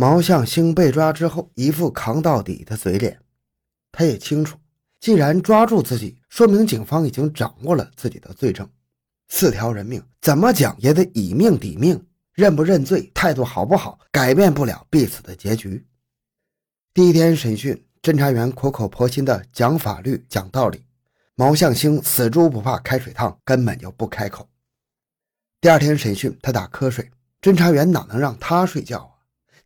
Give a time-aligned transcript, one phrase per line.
[0.00, 3.18] 毛向星被抓之后，一副扛到底的嘴脸。
[3.90, 4.56] 他也清楚，
[5.00, 8.70] 既然抓住自己，说明警方已经掌握了自己的罪证。
[9.26, 12.00] 四条人命，怎么讲也得以命抵命。
[12.34, 15.84] 认不认罪，态度好不好，改变不了必死的结局。
[16.94, 20.84] 第一天审讯，侦查员苦口婆心的讲法律、讲道理，
[21.34, 24.48] 毛向星死猪不怕开水烫，根本就不开口。
[25.60, 27.10] 第二天审讯，他打瞌睡，
[27.42, 29.17] 侦查员哪能让他睡觉啊？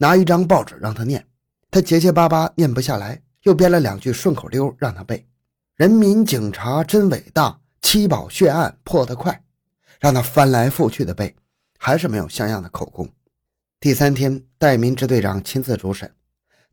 [0.00, 1.26] 拿一张报纸让他念，
[1.70, 5.26] 他结结巴巴念不下来，又编了两句顺口溜让他背
[5.76, 9.44] ：“人民警察真伟大，七宝血案破得快。”
[10.00, 11.36] 让他翻来覆去的背。
[11.82, 13.08] 还是没有像样的口供。
[13.80, 16.14] 第三天，戴民支队长亲自主审，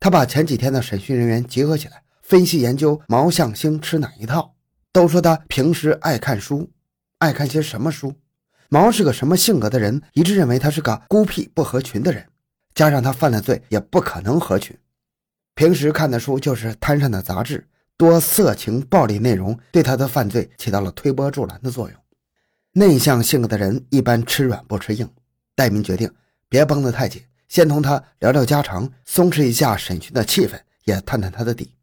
[0.02, 4.55] 他把前几天的审讯人员集合起来，分析研究毛向星吃哪一套。
[4.91, 6.70] 都说他平时爱看书，
[7.20, 8.16] 爱看些什么书？
[8.68, 10.02] 毛是个什么性格的人？
[10.12, 12.27] 一致认为他是个孤僻不合群的人，
[12.77, 14.77] 加上他犯了罪，也不可能合群。
[15.55, 21.99] 平时看的书就是摊上的杂志，多色情暴力内容，对他的犯罪起到了推波助澜的作用。
[22.74, 25.10] 内向性格的人一般吃软不吃硬。
[25.55, 26.13] 戴明决定
[26.48, 31.73] 别绷得太紧，先同他聊聊家常，松弛一下审讯的气氛，也探探他的底。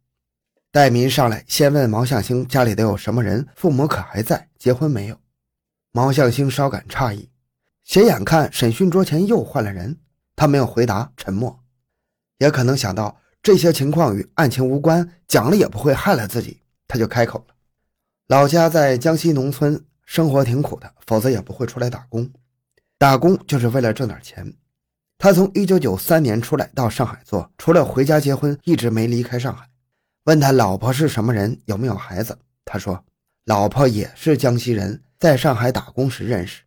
[0.70, 5.18] 戴明上来先问毛向星家里都有什么人，父母可还在，结婚没有？
[5.90, 7.28] 毛向星稍感诧异，
[7.82, 9.98] 斜眼看审讯桌前又换了人，
[10.36, 11.60] 他没有回答，沉默。
[12.38, 17.54] 也可能想到这些情况与案情无关，讲了也不会害了自己，他就开口了：
[18.28, 19.84] 老家在江西农村。
[20.06, 22.30] 生活挺苦的，否则也不会出来打工。
[22.98, 24.52] 打工就是为了挣点钱。
[25.16, 29.66] 他从1993年出来到上海做，除了回家结婚，一直没离开上海。
[30.24, 32.38] 问他老婆是什么人，有没有孩子？
[32.66, 33.02] 他说，
[33.46, 36.62] 老婆也是江西人，在上海打工时认识。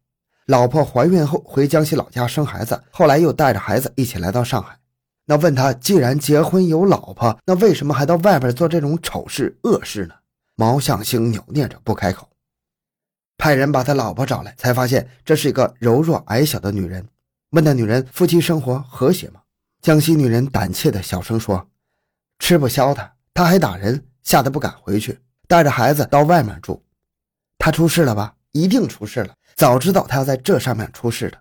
[0.47, 4.79] 老婆怀孕后回江西老家生孩子，后来又带着孩子一起来到上海。
[5.25, 10.15] 那问他，既然结婚有老婆，那为什么还到外边做这种丑事恶事呢？
[10.55, 12.29] 毛向星扭捏着不开口。
[13.37, 17.05] 派人把他老婆找来，才发现这是一个柔弱矮小的女人。
[17.49, 19.41] 问那女人夫妻生活和谐吗？
[19.81, 21.67] 江西女人胆怯的小声说
[22.39, 26.81] ：“吃不消他，他还打人，吓得不敢回去，带着孩子到外面住。
[27.57, 28.33] 他出事了吧？
[28.53, 29.35] 一定出事了。
[29.57, 31.39] 早知道他要在这上面出事的。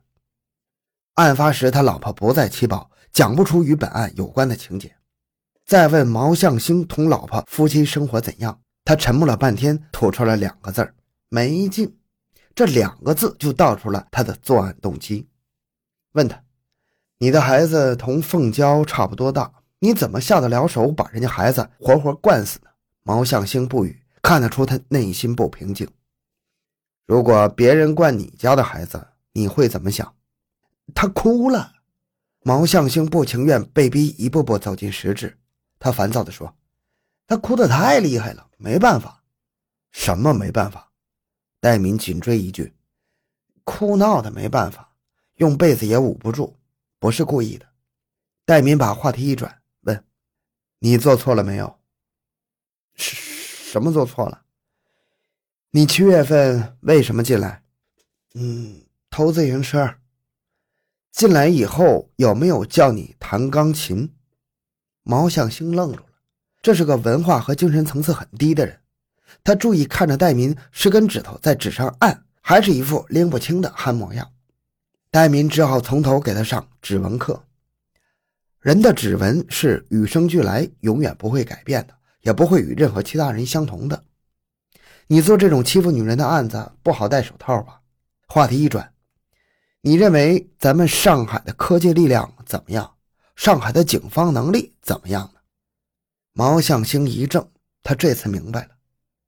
[1.15, 4.97] 案发时他老婆不在七宝，讲不出与本案有关的情节。
[5.66, 10.94] 再问毛向星同老婆夫妻生活怎样，他沉默了半天，吐出了两个字儿。”
[11.28, 11.99] 没劲，
[12.55, 15.28] 这两个字就道出了他的作案动机。
[16.12, 16.43] 问他
[17.19, 22.71] ：“你的孩子同凤娇差不多大，你怎么下得了手把人家孩子活活灌死呢？”
[23.05, 25.87] 毛向星不语，看得出他内心不平静。
[27.06, 30.15] 如果别人惯你家的孩子，你会怎么想？
[30.94, 31.72] 他哭了。
[32.43, 35.37] 毛向星不情愿被逼一步步走进实质，
[35.81, 36.56] 他烦躁地说
[37.27, 39.25] ：“他哭得太厉害了，没办法。
[39.91, 40.93] 什么没办法？”
[41.61, 42.72] 戴民紧追一句
[43.65, 44.94] ：“哭闹的没办法，
[45.37, 46.56] 用被子也捂不住，
[47.00, 47.67] 不是故意的。”
[48.47, 50.05] 戴民把话题一转，问
[50.78, 51.78] ：“你做错了没有？
[52.94, 54.43] 什什么做错了？
[55.76, 57.62] 你七月份为什么进来？
[58.34, 59.97] 嗯，偷自行车。
[61.12, 64.10] 进来以后有没有叫你弹钢琴？”
[65.04, 66.09] 毛向星愣住了，
[66.62, 68.81] 这是个文化和精神层次很低的人。
[69.44, 74.32] 他注意看着戴民，十根指头在纸上按，还是一副拎不清的憨模样。
[75.10, 77.44] 戴民只好从头给他上指纹课。
[78.60, 84.03] 人的指纹是与生俱来，永远不会改变的，也不会与任何其他人相同的。
[85.09, 87.81] 你做这种欺负女人的案子，不好戴手套吧？
[88.27, 88.93] 话题一转，
[89.81, 92.94] 你认为咱们上海的科技力量怎么样？
[93.37, 95.41] 上海的警方能力怎么样呢？
[96.33, 97.47] 毛向星一怔，
[97.83, 98.71] 他这次明白了。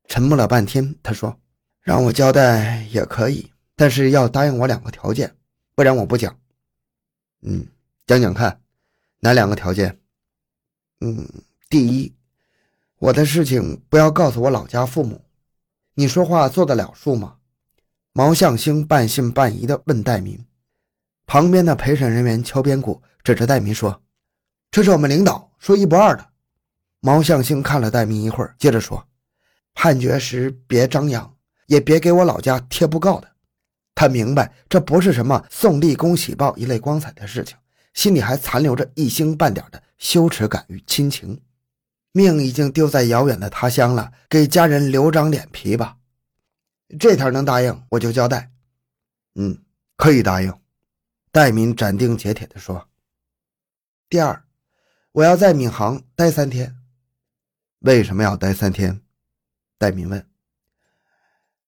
[0.09, 1.39] 沉默了半天，他说
[1.81, 5.37] ：“让我交代也可以，但是要答应我两个条件，
[5.75, 6.37] 不然我不讲。
[7.43, 7.67] ”“嗯，
[8.07, 8.61] 讲讲看，
[9.21, 10.01] 哪两个条件
[11.01, 11.29] ？”“嗯，
[11.69, 12.13] 第一，
[12.99, 15.23] 我的事情不要告诉我老家父母。
[15.99, 17.39] 你说话做得了数吗？”
[18.15, 20.39] 毛向星半信半疑地问戴民。
[21.27, 24.01] 旁边的陪审人员敲边鼓，指着戴民说
[24.71, 26.25] ：“这是我们领导说一不二的。”
[27.03, 29.05] 毛向星看了戴民一会儿，接着说。
[29.75, 31.35] 判决时别张扬，
[31.67, 33.29] 也别给我老家贴布告的。
[33.97, 37.57] 他明白这不是什么送立功喜报一类光彩的事情，
[37.93, 41.41] 心里还残留着一星半点的羞耻感与亲情。
[42.19, 45.99] 命已经丢在遥远的他乡了，给家人留张脸皮吧。
[46.99, 48.51] 这条能答应，我就交代。
[49.37, 49.63] 嗯，
[49.97, 50.53] 可以答应。
[51.31, 52.89] 戴民斩钉截铁地说。
[54.09, 54.43] 第二，
[55.13, 56.75] 我要在闵行待三天。
[57.83, 59.01] 为什么要待三天？
[59.79, 60.29] 戴敏问。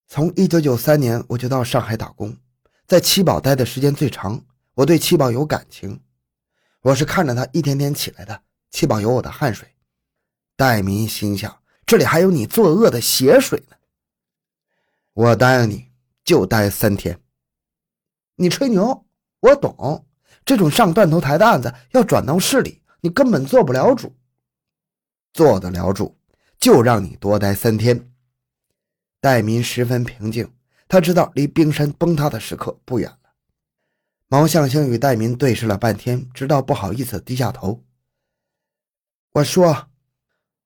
[0.09, 2.37] 从一九九三年我就到上海打工，
[2.89, 4.45] 在七宝待的时间最长，
[4.75, 6.03] 我对七宝有感情。
[6.81, 8.43] 我是看着他一天天起来的，
[8.73, 9.69] 七宝有我的汗水。
[10.61, 13.77] 戴明心想，这里还有你作恶的血水呢。
[15.15, 15.91] 我答应你，
[16.23, 17.19] 就待三天。
[18.35, 19.07] 你吹牛，
[19.41, 20.07] 我懂。
[20.45, 24.15] 这种上断头台的案子要转到市里，你根本做不了主。
[25.33, 26.19] 做得了主，
[26.59, 28.13] 就让你多待三天。
[29.19, 30.53] 戴民十分平静，
[30.87, 33.33] 他知道离冰山崩塌的时刻不远了。
[34.29, 37.83] 毛向星与戴民对视了半天，直到不好意思低下头。
[39.33, 39.89] 我说：“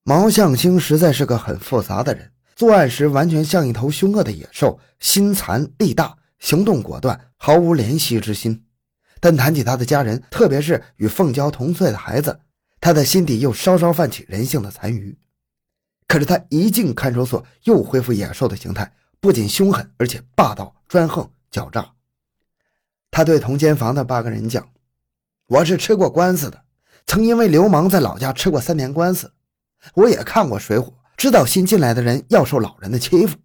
[0.06, 8.66] 毛向星实在是个很复杂的人，作案时完全像一头凶恶的野兽，心残力大，行动果断，毫无怜惜之心。
[9.18, 12.38] 但谈起他的家人，特别是与凤娇同岁的孩子，
[12.82, 15.16] 他的心底又稍稍泛起人性的残余。”
[16.06, 21.92] 可是他一进看守所，又恢复野兽的形态，不仅凶狠，而且霸道、专横、狡诈。
[23.10, 24.68] 他对同间房的八个人讲
[25.48, 26.62] ：“我是吃过官司的，
[27.06, 29.32] 曾因为流氓在老家吃过三年官司。
[29.92, 30.82] 我也看过《水浒》，
[31.16, 33.36] 知道新进来的人要受老人的欺负。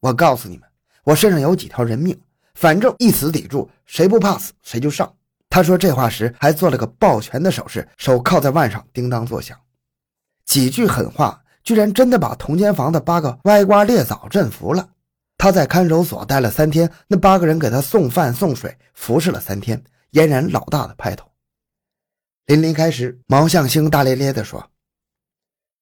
[0.00, 0.68] 我告诉你们，
[1.04, 2.20] 我身上有几条人命，
[2.54, 5.12] 反正一死抵住，谁不怕死谁就上。”
[5.48, 9.58] 他说这话时还做了个抱拳的手势，手靠在腕上，叮当作响。
[10.44, 11.38] 几句狠话。
[11.64, 14.88] 居然真的把同间房的八个歪瓜裂枣镇服了。
[15.38, 19.80] 他在看守所待了三天，那八个人给他送饭送水，服侍了三天，
[20.10, 21.24] 俨然老大的派头。
[22.46, 24.68] 临离开时，毛向星大咧咧地说：“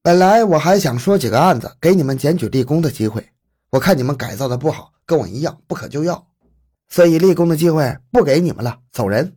[0.02, 3.28] 本来我还想说几个案子，给你们检举立功的机会。
[3.68, 6.26] 我看你们改造的不好，跟我一样不可救药，
[6.88, 9.36] 所以立功的机会不给你们了，走人。”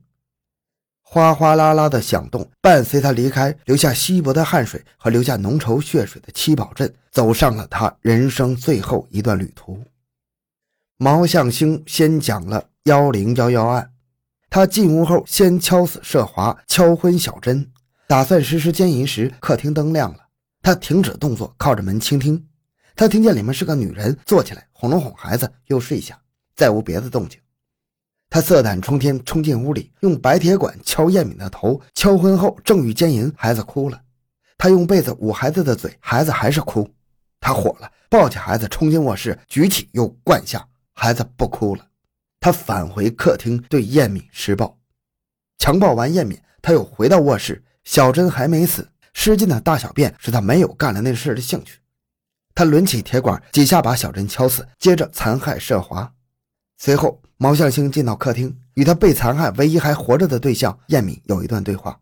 [1.03, 9.83] 哗哗啦啦的响动，伴随他离开，留下稀薄的汗水和留下浓稠血水的七宝镇，走上了他人生最后一段旅途。
[10.95, 13.91] 毛向星先讲了幺零幺幺案，
[14.49, 17.69] 他进屋后先敲死涉华，敲昏小珍，
[18.07, 20.22] 打算实施奸淫时，客厅灯亮了，
[20.63, 22.47] 他停止动作，靠着门倾听，
[22.95, 26.19] 他听见里面是个女人，坐起来哄了哄孩子，又睡下，
[26.55, 27.37] 再无别的动静。
[28.29, 31.79] 他色胆冲天，冲进屋里，用白铁管敲燕敏的头。
[31.93, 34.01] 敲昏后，正欲奸淫，孩子哭了。
[34.57, 36.89] 他用被子捂孩子的嘴，孩子还是哭。
[37.41, 41.85] 他火了，抱起孩子冲进卧室，举起又灌下，孩子不哭了。
[42.39, 44.79] 他返回客厅，对燕敏施暴。
[45.57, 47.61] 强暴完燕敏，他又回到卧室。
[47.83, 51.79] 小珍还没死，失禁的大小便使他没有干了那事的兴趣。
[52.53, 56.13] 他抡起铁管，几下把小珍敲死，接着残害涉华。
[56.77, 57.19] 随后。
[57.37, 61.99] 毛向星进到客厅，与他被残害、唯一还活着的对象燕敏有一段对话。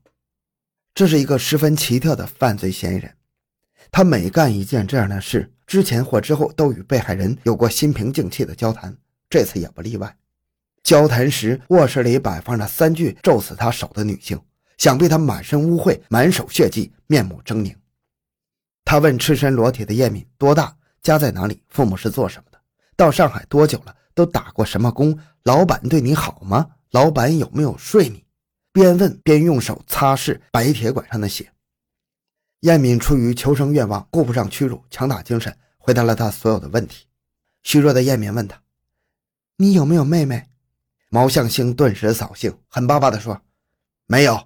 [0.94, 3.12] 这是一个十分奇特的犯罪嫌疑人，
[3.90, 8.96] 他每干一件这样的事，之前或之后都与被害人有过心平静气的交谈，
[9.32, 10.16] 这次也不例外。
[10.84, 14.40] 交谈时，卧室里摆放着三具咒死他手的女性，
[14.82, 17.76] 想必他满身污秽，满手血迹，面目狰狞。
[18.84, 22.60] 他问赤身裸体的燕敏多大，家在哪里，父母是做什么的，
[22.96, 23.96] 到上海多久了。
[24.16, 25.16] 都打过什么工？
[25.44, 26.68] 老板对你好吗？
[26.90, 28.26] 老板有没有睡你？
[28.72, 31.54] 边问边用手擦拭白铁管上的血。
[32.62, 37.06] 燕敏出于求生愿望，顾不上屈辱，强打精神，回答了他所有的问题。
[37.62, 38.60] 虚弱的燕敏问他
[39.58, 40.50] ：“你有没有妹妹？”
[41.10, 43.40] 毛向星顿时扫兴，狠巴巴地说
[44.08, 44.44] ：“没有。”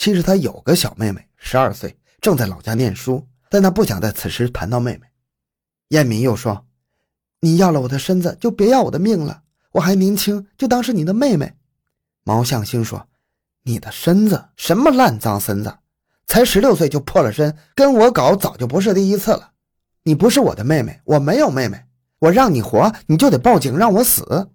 [0.00, 5.02] 其实他有个小妹妹，十二岁，正在老家念书，但他不想在此时谈到妹妹。
[5.88, 6.64] 燕敏又说。
[7.40, 9.42] 你要了我的身子，就别要我的命了。
[9.72, 11.54] 我还年轻，就当是你的妹妹。
[12.24, 13.08] 毛向星说
[13.64, 15.74] ：“你的身子，什么烂脏身子，
[16.26, 19.50] 才十六岁就破了身，跟我搞早就不是第一次了。
[20.04, 21.84] 你不是我的妹妹，我没有妹妹。
[22.20, 24.48] 我让你活，你就得报警让我死。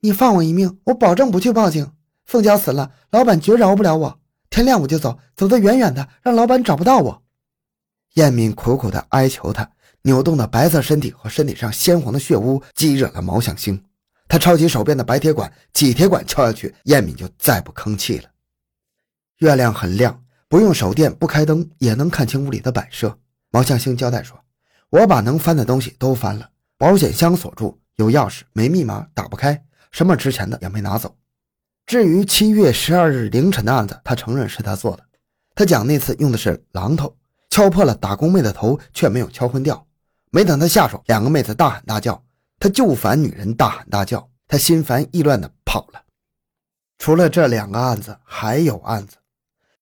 [0.00, 1.92] 你放我一命，我保证不去报警。
[2.24, 4.20] 凤娇死了，老板绝饶不了我。
[4.54, 7.22] 天亮我就走，走得远远的，让老板找不到我。”
[8.14, 9.68] 燕敏苦苦地哀求他。
[10.02, 13.82] 扭动的白色身体和身体上鲜黄的血污激惹了毛向星，
[14.28, 18.28] 他抄起手边的白铁管，几铁管敲下去，燕敏就再不吭气了。
[19.38, 23.18] 月亮很亮，不用手电，不开灯也能看清屋里的摆设。
[23.50, 24.38] 毛向星交代说
[24.90, 31.16] ：“我把能翻的东西都翻了，保险箱锁住，有钥匙，没密码，打不开，什么值钱的也没拿走。
[31.86, 35.04] 至于七月十二日凌晨的案子，他承认是他做的。
[35.54, 37.14] 他讲那次用的是榔头，
[37.50, 39.86] 敲破了打工妹的头，却没有敲昏掉。”
[40.32, 42.20] 没等他下手，两个妹子大喊大叫，
[42.58, 46.02] 他就烦女人大喊大叫，他心烦意乱的跑了。
[46.98, 49.16] 除了这两个案子，还有案子。